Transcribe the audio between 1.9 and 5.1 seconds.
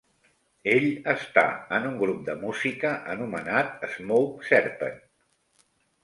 grup de música anomenat "Smoke Serpent".